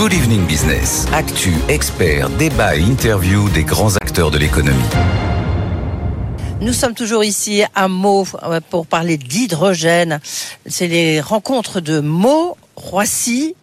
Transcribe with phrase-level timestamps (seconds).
[0.00, 1.04] Good Evening Business.
[1.12, 4.78] Actu, experts, débat et interview des grands acteurs de l'économie.
[6.62, 10.20] Nous sommes toujours ici à Meaux euh, pour parler d'hydrogène.
[10.64, 13.54] C'est les rencontres de Meaux, Roissy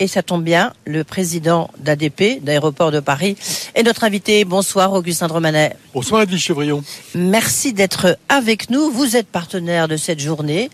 [0.00, 3.36] et ça tombe bien, le président d'ADP, d'Aéroport de Paris,
[3.76, 4.44] est notre invité.
[4.44, 5.76] Bonsoir, Augustin Dromanet.
[5.94, 6.82] Bonsoir, Edwige Chevrillon.
[7.14, 8.90] Merci d'être avec nous.
[8.90, 10.68] Vous êtes partenaire de cette journée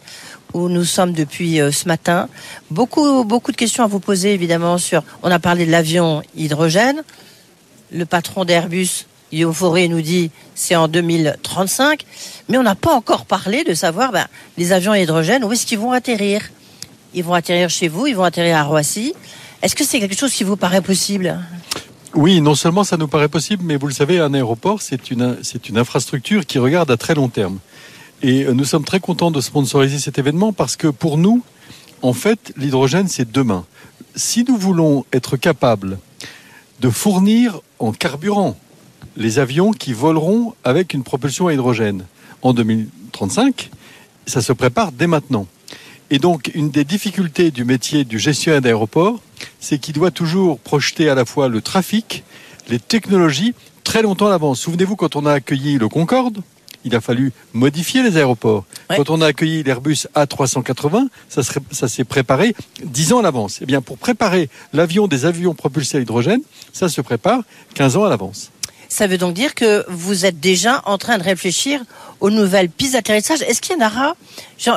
[0.54, 2.28] où nous sommes depuis euh, ce matin.
[2.70, 7.02] Beaucoup, beaucoup de questions à vous poser, évidemment, sur, on a parlé de l'avion hydrogène.
[7.92, 12.04] Le patron d'Airbus, Guillaume Fauré, nous dit, c'est en 2035.
[12.48, 14.26] Mais on n'a pas encore parlé de savoir, ben,
[14.58, 16.42] les avions hydrogène, où est-ce qu'ils vont atterrir?
[17.14, 19.14] Ils vont atterrir chez vous, ils vont atterrir à Roissy.
[19.62, 21.38] Est-ce que c'est quelque chose qui vous paraît possible?
[22.14, 25.38] Oui, non seulement ça nous paraît possible, mais vous le savez, un aéroport, c'est une,
[25.42, 27.58] c'est une infrastructure qui regarde à très long terme.
[28.22, 31.42] Et euh, nous sommes très contents de sponsoriser cet événement parce que pour nous,
[32.02, 33.64] en fait, l'hydrogène, c'est demain.
[34.14, 35.98] Si nous voulons être capables
[36.80, 38.56] de fournir en carburant
[39.16, 42.04] les avions qui voleront avec une propulsion à hydrogène
[42.42, 43.70] en 2035,
[44.26, 45.46] ça se prépare dès maintenant.
[46.10, 49.20] Et donc, une des difficultés du métier du gestionnaire d'aéroport,
[49.60, 52.24] c'est qu'il doit toujours projeter à la fois le trafic,
[52.68, 54.60] les technologies, très longtemps à l'avance.
[54.60, 56.42] Souvenez-vous, quand on a accueilli le Concorde,
[56.84, 58.64] il a fallu modifier les aéroports.
[58.88, 58.96] Ouais.
[58.96, 63.58] Quand on a accueilli l'Airbus A380, ça, serait- ça s'est préparé dix ans à l'avance.
[63.60, 66.40] Eh bien, pour préparer l'avion des avions propulsés à l'hydrogène,
[66.72, 67.42] ça se prépare
[67.74, 68.50] 15 ans à l'avance.
[68.88, 71.80] Ça veut donc dire que vous êtes déjà en train de réfléchir
[72.18, 73.40] aux nouvelles pistes d'atterrissage.
[73.42, 74.16] Est-ce qu'il y en aura,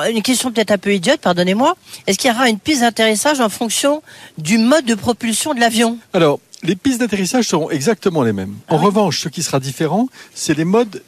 [0.08, 3.48] une question peut-être un peu idiote, pardonnez-moi, est-ce qu'il y aura une piste d'atterrissage en
[3.48, 4.02] fonction
[4.38, 5.98] du mode de propulsion de l'avion?
[6.12, 8.54] Alors, les pistes d'atterrissage seront exactement les mêmes.
[8.68, 8.86] En Ah oui.
[8.86, 11.02] revanche, ce qui sera différent, c'est les modes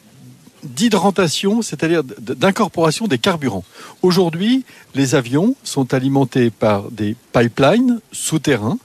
[0.67, 3.63] d'hydratation, c'est-à-dire d'incorporation des carburants.
[4.01, 4.65] Aujourd'hui,
[4.95, 8.77] les avions sont alimentés par des pipelines souterrains,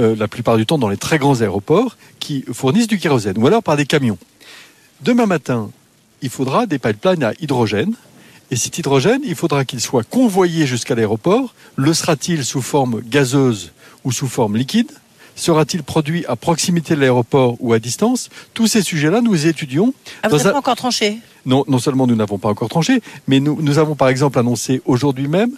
[0.00, 3.46] euh, la plupart du temps dans les très grands aéroports, qui fournissent du kérosène, ou
[3.46, 4.18] alors par des camions.
[5.02, 5.70] Demain matin,
[6.22, 7.94] il faudra des pipelines à hydrogène.
[8.50, 11.54] Et cet hydrogène, il faudra qu'il soit convoyé jusqu'à l'aéroport.
[11.76, 13.72] Le sera-t-il sous forme gazeuse
[14.04, 14.90] ou sous forme liquide?
[15.36, 19.92] Sera-t-il produit à proximité de l'aéroport ou à distance Tous ces sujets-là, nous les étudions.
[20.22, 23.40] Ah, vous n'avez pas encore tranché Non, non seulement nous n'avons pas encore tranché, mais
[23.40, 25.50] nous, nous avons par exemple annoncé aujourd'hui même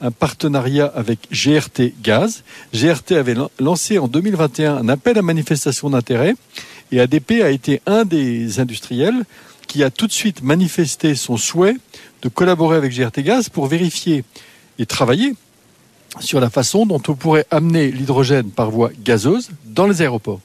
[0.00, 2.42] un partenariat avec GRT Gaz.
[2.74, 6.34] GRT avait lan- lancé en 2021 un appel à manifestation d'intérêt
[6.92, 9.24] et ADP a été un des industriels
[9.66, 11.76] qui a tout de suite manifesté son souhait
[12.22, 14.24] de collaborer avec GRT Gaz pour vérifier
[14.78, 15.34] et travailler
[16.20, 20.40] sur la façon dont on pourrait amener l'hydrogène par voie gazeuse dans les aéroports.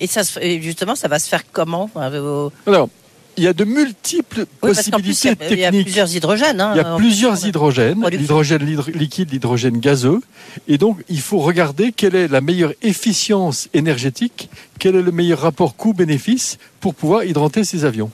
[0.00, 0.22] Et ça,
[0.60, 2.88] justement, ça va se faire comment vos- Alors,
[3.36, 5.84] il y a de multiples Oui, plus, possibilités a- il y, a techniques.
[5.86, 6.60] plusieurs hydrogènes.
[6.60, 8.20] hein, Il y a plusieurs hydrogènes, production.
[8.20, 10.20] l'hydrogène l'hydr- liquide, l'hydrogène gazeux.
[10.66, 14.48] Et donc, il faut regarder quelle est la meilleure efficience énergétique,
[14.78, 18.10] quel est le meilleur rapport coût-bénéfice pour pouvoir hydrater ces avions.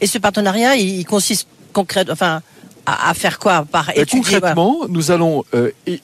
[0.00, 2.40] Et ce partenariat, il, consiste concrètement, enfin,
[2.86, 3.64] à, à faire quoi?
[3.64, 4.54] Par Euh, étudier voilà.
[4.54, 5.96] concrètement, nous allons euh, euh,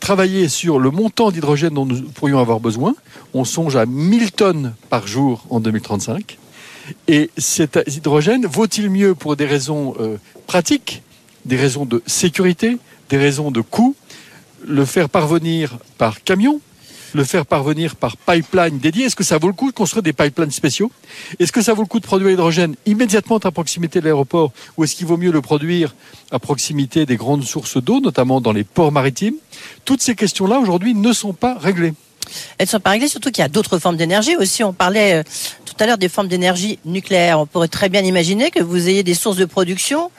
[0.00, 2.94] travailler sur le montant d'hydrogène dont nous pourrions avoir besoin.
[3.32, 6.38] On songe à 1000 tonnes par jour en 2035.
[7.08, 11.02] Et cet hydrogène vaut-il mieux pour des raisons euh, pratiques,
[11.44, 12.78] des raisons de sécurité,
[13.10, 13.94] des raisons de coût,
[14.66, 16.60] le faire parvenir par camion,
[17.14, 20.12] le faire parvenir par pipeline dédié Est-ce que ça vaut le coup de construire des
[20.12, 20.90] pipelines spéciaux?
[21.38, 24.52] Est-ce que ça vaut le coup de produire l'hydrogène immédiatement à proximité de l'aéroport?
[24.76, 25.94] Ou est-ce qu'il vaut mieux le produire
[26.30, 29.34] à proximité des grandes sources d'eau, notamment dans les ports maritimes?
[29.84, 31.94] Toutes ces questions-là aujourd'hui ne sont pas réglées.
[32.58, 34.64] Elles sont pas réglées, surtout qu'il y a d'autres formes d'énergie aussi.
[34.64, 35.22] On parlait euh,
[35.66, 37.38] tout à l'heure des formes d'énergie nucléaire.
[37.38, 40.10] On pourrait très bien imaginer que vous ayez des sources de production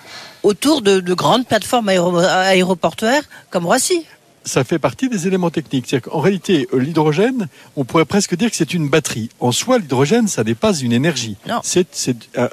[0.43, 4.05] autour de, de grandes plateformes aéro- aéroportuaires comme Roissy.
[4.45, 5.85] Ça fait partie des éléments techniques.
[5.87, 9.29] C'est-à-dire qu'en réalité, euh, l'hydrogène, on pourrait presque dire que c'est une batterie.
[9.39, 11.35] En soi, l'hydrogène, ça n'est pas une énergie.
[11.47, 11.59] Non.
[11.63, 12.47] C'est, c'est, euh,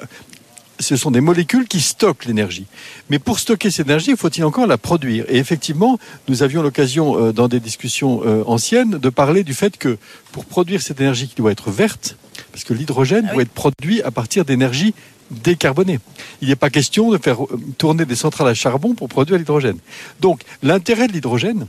[0.79, 2.65] ce sont des molécules qui stockent l'énergie.
[3.09, 5.25] Mais pour stocker cette énergie, faut-il encore la produire?
[5.29, 9.77] Et effectivement, nous avions l'occasion, euh, dans des discussions euh, anciennes, de parler du fait
[9.77, 9.97] que
[10.31, 12.17] pour produire cette énergie qui doit être verte,
[12.51, 13.33] parce que l'hydrogène Ah oui.
[13.35, 14.93] doit être produit à partir d'énergie
[15.31, 15.99] décarbonée.
[16.41, 17.37] Il n'est pas question de faire
[17.77, 19.77] tourner des centrales à charbon pour produire l'hydrogène.
[20.19, 21.67] Donc, l'intérêt de l'hydrogène,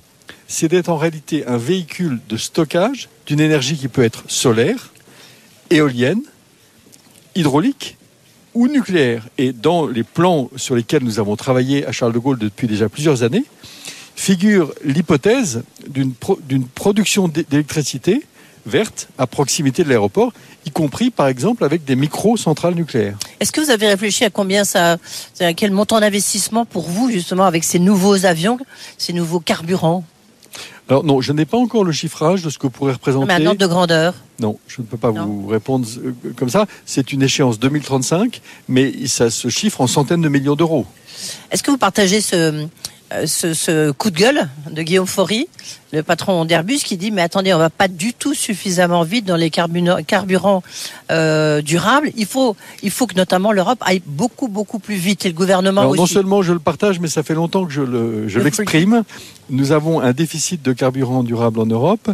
[0.48, 4.92] c'est d'être en réalité un véhicule de stockage d'une énergie qui peut être solaire,
[5.70, 6.22] éolienne,
[7.34, 7.96] hydraulique
[8.54, 9.26] ou nucléaire.
[9.38, 12.88] Et dans les plans sur lesquels nous avons travaillé à Charles de Gaulle depuis déjà
[12.88, 13.44] plusieurs années,
[14.16, 18.22] figure l'hypothèse d'une pro- d'une production d'é- d'électricité
[18.66, 20.32] verte à proximité de l'aéroport,
[20.64, 23.18] y compris par exemple avec des micro-centrales nucléaires.
[23.40, 24.96] Est-ce que vous avez réfléchi à combien ça,
[25.40, 28.58] à quel montant d'investissement pour vous justement avec ces nouveaux avions,
[28.96, 30.04] ces nouveaux carburants?
[30.88, 33.26] Alors non, je n'ai pas encore le chiffrage de ce que pourrait représenter.
[33.26, 34.14] Mais un ordre de grandeur.
[34.40, 35.24] Non, je ne peux pas Non.
[35.26, 36.66] vous répondre euh, comme ça.
[36.84, 40.84] C'est une échéance 2035, mais ça se chiffre en centaines de millions d'euros.
[41.50, 42.66] Est-ce que vous partagez ce,
[43.26, 45.46] ce, ce coup de gueule de Guillaume Faury,
[45.92, 49.36] le patron d'Airbus, qui dit mais attendez, on va pas du tout suffisamment vite dans
[49.36, 50.62] les carburants,
[51.10, 52.10] euh, durables.
[52.16, 55.82] Il faut, il faut que notamment l'Europe aille beaucoup beaucoup plus vite et le gouvernement
[55.82, 56.00] Alors, aussi.
[56.00, 59.04] non seulement je le partage, mais ça fait longtemps que je le- je Le l'exprime.
[59.50, 62.10] Nous avons un déficit de carburant durable en Europe.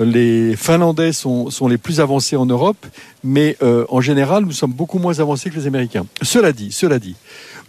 [0.00, 2.84] Les Finlandais sont, sont les plus avancés en Europe,
[3.22, 6.06] mais euh, en général, nous sommes beaucoup moins avancés que les Américains.
[6.22, 7.14] Cela dit, cela dit,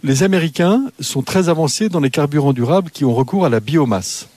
[0.04, 4.28] les Américains sont très avancés dans les carburants durables qui ont recours à la biomasse.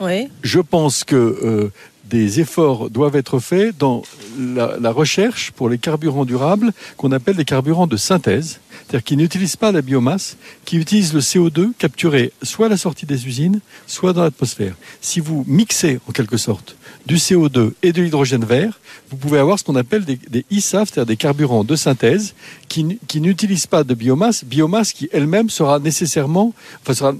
[0.00, 0.28] Oui.
[0.42, 1.72] Je pense que euh,
[2.08, 4.02] des efforts doivent être faits dans
[4.38, 9.56] la, recherche pour les carburants durables qu'on appelle des carburants de synthèse, c'est-à-dire qui n'utilisent
[9.56, 14.12] pas la biomasse, qui utilisent le CO2 capturé soit à la sortie des usines, soit
[14.12, 14.74] dans l'atmosphère.
[15.00, 18.80] Si vous mixez en quelque sorte du CO2 et de l'hydrogène vert,
[19.10, 22.34] vous pouvez avoir ce qu'on appelle des, des ISAF, c'est-à-dire des carburants de synthèse
[22.68, 26.52] qui, n'utilisent pas de biomasse, biomasse qui elle-même sera nécessairement,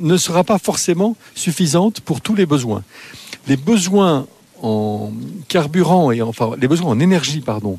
[0.00, 2.82] ne sera pas forcément suffisante pour tous les besoins.
[3.46, 4.26] Les besoins
[4.64, 5.12] en
[5.48, 7.78] carburant et enfin les besoins en énergie pardon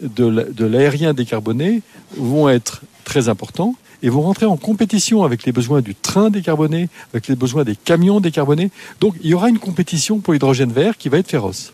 [0.00, 1.82] de la- de l'aérien décarboné
[2.16, 6.88] vont être très importants et vont rentrer en compétition avec les besoins du train décarboné,
[7.12, 8.70] avec les besoins des camions décarbonés.
[8.98, 11.70] Donc il y aura une compétition pour l'hydrogène vert qui va être féroce.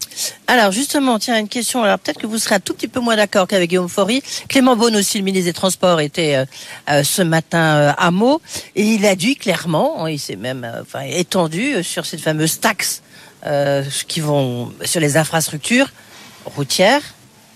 [0.49, 1.85] Alors justement, tiens, une question.
[1.85, 4.23] Alors peut-être que vous serez un tout petit peu moins d'accord qu'avec Guillaume Faury.
[4.49, 6.45] Clément Beaune aussi, le ministre des Transports, était euh,
[6.91, 8.41] euh, ce matin euh, à Meaux
[8.75, 13.03] et il a dit clairement, il s'est même enfin, étendu sur cette fameuse taxe
[13.45, 15.91] euh, qui vont sur les infrastructures
[16.45, 17.03] routières,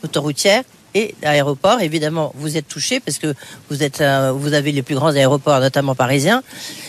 [0.04, 1.80] autoroutières et aéroports.
[1.80, 3.34] Évidemment, vous êtes touché parce que
[3.68, 6.42] vous êtes, euh, vous avez les plus grands aéroports, notamment parisiens.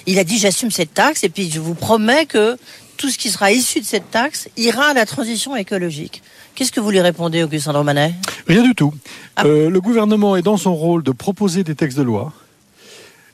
[0.07, 2.57] Il a dit j'assume cette taxe et puis je vous promets que
[2.97, 6.21] tout ce qui sera issu de cette taxe ira à la transition écologique.
[6.53, 8.13] Qu'est-ce que vous lui répondez, Augustin Romanet
[8.47, 8.94] Rien du tout.
[9.35, 9.45] Ah.
[9.45, 12.33] Euh, le gouvernement est dans son rôle de proposer des textes de loi.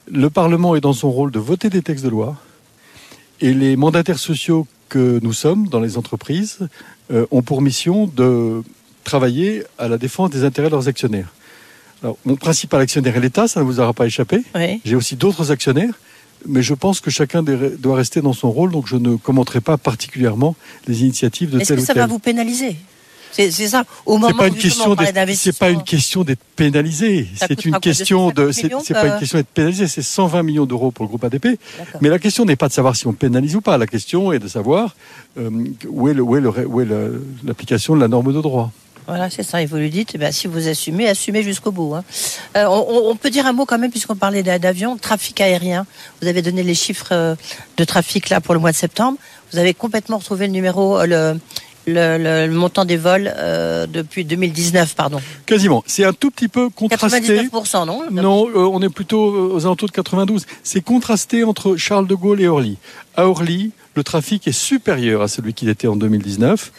[0.10, 2.38] Le Parlement est dans son rôle de voter des textes de loi.
[3.42, 6.60] Et les mandataires sociaux que nous sommes dans les entreprises
[7.12, 8.64] euh, ont pour mission de
[9.04, 11.34] travailler à la défense des intérêts de leurs actionnaires.
[12.04, 14.44] Alors, mon principal actionnaire est l'État, ça ne vous aura pas échappé.
[14.56, 14.82] Oui.
[14.86, 15.94] J'ai aussi d'autres actionnaires,
[16.46, 19.78] mais je pense que chacun doit rester dans son rôle, donc je ne commenterai pas
[19.78, 20.56] particulièrement
[20.88, 22.02] les initiatives de Est-ce tel que ou ça tel.
[22.02, 22.76] va vous pénaliser?
[23.32, 23.84] C'est ça.
[24.06, 24.96] Au moment C'est pas une question
[25.36, 27.28] c'est pas une question d'être pénalisé.
[27.36, 29.88] C'est une question de, 250 c'est, pas euh une question d'être pénalisé.
[29.88, 31.60] C'est 120 millions d'euros pour le groupe ADP.
[32.02, 33.78] Mais la question n'est pas de savoir si on pénalise ou pas.
[33.78, 34.96] La question est de savoir
[35.38, 35.50] euh,
[35.88, 36.36] où est, le, où
[36.82, 36.88] est,
[37.44, 38.72] l'application de la norme de droit.
[39.08, 39.62] Voilà, c'est ça.
[39.62, 41.96] Et vous lui dites, eh ben, si vous assumez, assumez jusqu'au bout.
[41.96, 42.04] hein.
[42.58, 45.86] Euh, on, on peut dire un mot quand même, puisqu'on parlait d'a- d'avion, trafic aérien.
[46.22, 47.36] Vous avez donné les chiffres euh,
[47.78, 49.18] de trafic là pour le mois de septembre.
[49.54, 51.40] Vous avez complètement retrouvé le numéro, euh, le,
[51.88, 55.20] le, le- le montant des vols euh, depuis 2019, pardon.
[55.46, 55.84] Quasiment.
[55.88, 57.20] C'est un tout petit peu contrasté.
[57.50, 60.46] 99%, non Non, euh, on est plutôt euh, aux alentours de 92.
[60.64, 62.78] C'est contrasté entre Charles de Gaulle et Orly.
[63.16, 66.72] À Orly, le trafic est supérieur à celui qu'il était en 2019.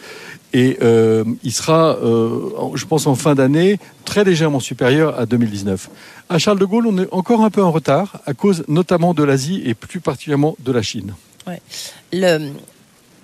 [0.53, 2.39] Et euh, il sera, euh,
[2.73, 5.89] je pense, en fin d'année, très légèrement supérieur à 2019.
[6.29, 9.23] À Charles de Gaulle, on est encore un peu en retard, à cause notamment de
[9.23, 11.13] l'Asie et plus particulièrement de la Chine.
[12.13, 12.51] Le-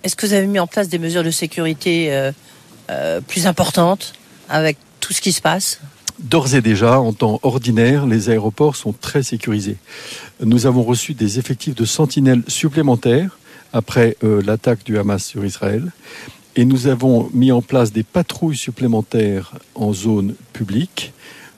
[0.06, 2.32] Est-ce que vous avez mis en place des mesures de sécurité euh,
[2.92, 4.14] euh, plus importantes
[4.50, 5.80] avec tout ce qui se passe?
[6.20, 9.78] D'ores et déjà, en temps ordinaire, les aéroports sont très sécurisés.
[10.44, 13.40] Nous avons reçu des effectifs de sentinelles supplémentaires
[13.74, 15.92] après euh, l'attaque du Hamas sur Israël.
[16.56, 21.14] Et nous avons mis en place des patrouilles supplémentaires en zone publique.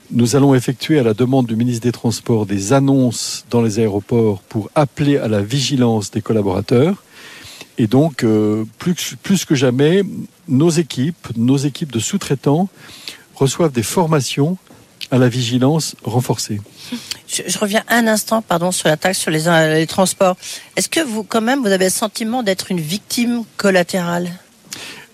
[0.10, 4.41] Nous allons effectuer à la demande du ministre des Transports des annonces dans les aéroports
[4.48, 7.03] pour appeler à la vigilance des collaborateurs.
[7.77, 10.01] Et donc, euh, plus, que- plus que jamais,
[10.48, 12.69] nos équipes, nos équipes de sous-traitants
[13.36, 14.57] reçoivent des formations
[15.12, 16.60] à la vigilance renforcée.
[17.27, 20.36] je, je reviens un instant, pardon, sur la taxe sur les, euh, les transports.
[20.75, 24.31] Est-ce que vous, quand même, vous avez le sentiment d'être une victime collatérale?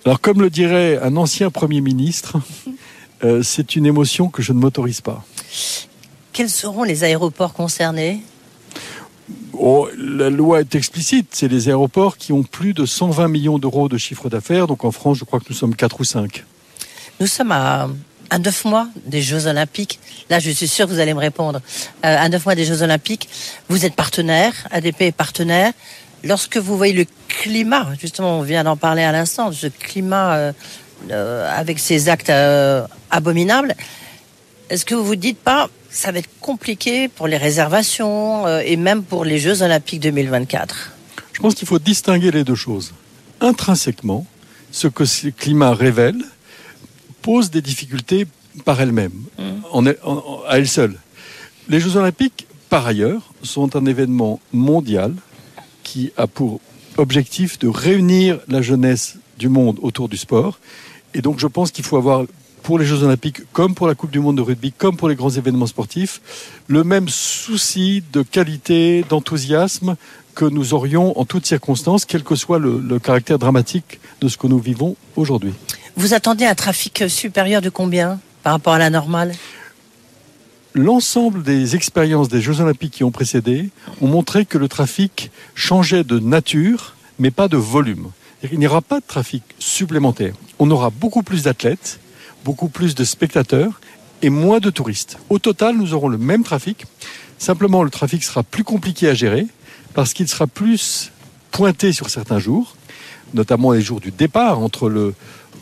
[0.06, 2.38] Alors, comme le dirait un ancien Premier ministre,
[3.24, 5.24] euh, c'est une émotion que je ne m'autorise pas.
[6.32, 8.24] Quels seront les aéroports concernés?
[9.54, 13.88] Oh, la loi est explicite, c'est les aéroports qui ont plus de 120 millions d'euros
[13.88, 14.68] de chiffre d'affaires.
[14.68, 16.44] Donc en France, je crois que nous sommes 4 ou 5.
[17.20, 17.88] Nous sommes à,
[18.30, 20.00] à neuf mois des Jeux Olympiques.
[20.30, 21.62] Là, je suis sûr que vous allez me répondre.
[22.06, 23.30] Euh, à neuf mois des Jeux Olympiques,
[23.70, 25.72] vous êtes partenaire, ADP est partenaire.
[26.24, 30.54] Lorsque vous voyez le climat, justement, on vient d'en parler à l'instant, ce climat euh,
[31.12, 33.76] euh, avec ces actes euh, abominables,
[34.70, 38.76] est-ce que vous vous dites pas, ça va être compliqué pour les réservations euh, et
[38.78, 40.92] même pour les Jeux Olympiques 2024
[41.34, 42.94] Je pense qu'il faut distinguer les deux choses.
[43.42, 44.26] intrinsèquement,
[44.72, 46.18] ce que ce climat révèle
[47.22, 48.26] pose des difficultés
[48.66, 49.14] par elle-même,
[49.72, 49.86] en-
[50.48, 50.96] à elle seule.
[51.70, 55.14] Les Jeux Olympiques, par ailleurs, sont un événement mondial
[55.84, 56.60] qui a pour
[56.98, 60.60] objectif de réunir la jeunesse du monde autour du sport.
[61.14, 62.26] Et donc je pense qu'il faut avoir,
[62.64, 65.16] pour les Jeux Olympiques, comme pour la Coupe du Monde de rugby, comme pour les
[65.16, 66.22] grands événements sportifs,
[66.68, 69.96] le même souci de qualité, d'enthousiasme
[70.34, 74.38] que nous aurions en toutes circonstances, quel que soit le, le caractère dramatique de ce
[74.38, 75.54] que nous vivons aujourd'hui.
[75.96, 79.34] Vous attendez un trafic supérieur de combien par rapport à la normale?
[80.74, 83.70] L'ensemble des expériences des Jeux Olympiques qui ont précédé
[84.02, 88.10] ont montré que le trafic changeait de nature, mais pas de volume.
[88.52, 90.34] Il n'y aura pas de trafic supplémentaire.
[90.58, 92.00] On aura beaucoup plus d'athlètes,
[92.44, 93.80] beaucoup plus de spectateurs
[94.22, 95.18] et moins de touristes.
[95.30, 96.86] Au total, nous aurons le même trafic.
[97.38, 99.48] Simplement, le trafic sera plus compliqué à gérer
[99.94, 101.12] parce qu'il sera plus
[101.52, 102.76] pointé sur certains jours,
[103.34, 105.14] notamment les jours du départ entre le,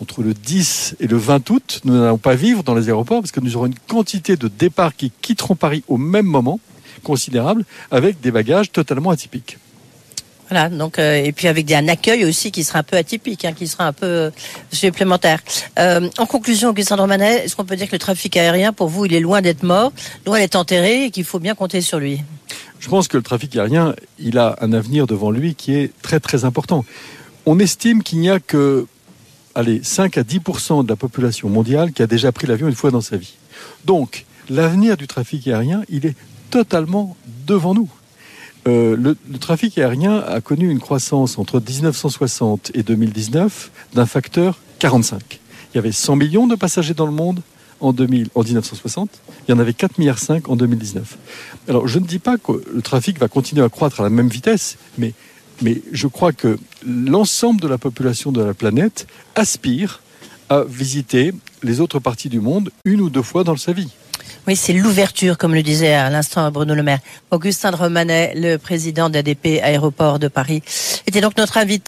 [0.01, 1.81] entre le 10 et le 20 août.
[1.83, 4.95] Nous n'allons pas vivre dans les aéroports parce que nous aurons une quantité de départs
[4.95, 6.59] qui quitteront Paris au même moment,
[7.03, 9.57] considérable, avec des bagages totalement atypiques.
[10.71, 13.67] Donc euh, et puis avec un accueil aussi qui sera un peu atypique, hein, qui
[13.67, 14.31] sera un peu euh,
[14.71, 15.39] supplémentaire.
[15.79, 19.05] Euh, en conclusion, Augustin Romanet, est-ce qu'on peut dire que le trafic aérien, pour vous,
[19.05, 19.93] il est loin d'être mort,
[20.25, 22.21] loin d'être enterré, et qu'il faut bien compter sur lui?
[22.79, 26.19] Je pense que le trafic aérien, il a un avenir devant lui qui est très
[26.19, 26.83] très important.
[27.45, 28.87] On estime qu'il n'y a que
[29.55, 30.39] allez, 5 à 10
[30.83, 33.35] de la population mondiale qui a déjà pris l'avion une fois dans sa vie.
[33.85, 36.15] Donc, l'avenir du trafic aérien, il est
[36.49, 37.15] totalement
[37.47, 37.89] devant nous.
[38.67, 45.39] Euh, le, trafic aérien a connu une croissance entre 1960 et 2019 d'un facteur 45.
[45.73, 47.41] Il y avait 100 millions de passagers dans le monde
[47.79, 49.09] en, 2000, en 1960.
[49.47, 51.17] Il y en avait 4,5 milliards en 2019.
[51.69, 54.27] Alors, je ne dis pas que le trafic va continuer à croître à la même
[54.27, 55.13] vitesse, mais
[55.91, 60.01] je crois que l'ensemble de la population de la planète aspire
[60.49, 63.89] à visiter les autres parties du monde une ou deux fois dans sa vie.
[64.47, 66.99] Oui, c'est l'ouverture, comme le disait à l'instant Bruno Le Maire.
[67.29, 70.63] Augustin Romanet, le président d'ADP Aéroport de Paris,
[71.07, 71.79] était donc notre invité.